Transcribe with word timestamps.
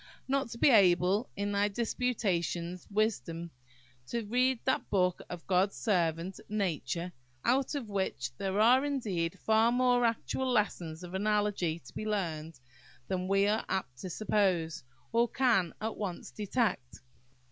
not 0.27 0.49
to 0.49 0.57
be 0.57 0.71
able, 0.71 1.29
in 1.37 1.51
thy 1.51 1.67
disputatious 1.67 2.87
wisdom, 2.89 3.51
to 4.07 4.25
read 4.25 4.59
that 4.65 4.89
book 4.89 5.21
of 5.29 5.45
"God's 5.45 5.75
servant, 5.75 6.39
Nature," 6.49 7.11
out 7.45 7.75
of 7.75 7.87
which 7.87 8.35
there 8.39 8.59
are 8.59 8.83
indeed 8.83 9.37
far 9.37 9.71
more 9.71 10.03
actual 10.03 10.51
lessons 10.51 11.03
of 11.03 11.13
analogy 11.13 11.77
to 11.85 11.93
be 11.93 12.03
learned 12.07 12.59
than 13.09 13.27
we 13.27 13.45
are 13.45 13.63
apt 13.69 13.99
to 13.99 14.09
suppose, 14.09 14.83
or 15.11 15.27
can 15.27 15.71
at 15.79 15.95
once 15.95 16.31
detect. 16.31 17.01